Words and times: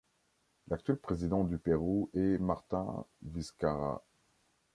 L'actuel 0.67 0.97
président 0.97 1.43
du 1.43 1.59
Pérou 1.59 2.09
est 2.15 2.39
Martín 2.39 3.03
Vizcarra. 3.21 4.01